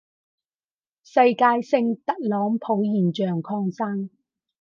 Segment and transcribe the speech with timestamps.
[1.03, 4.09] 世界性特朗普現象擴散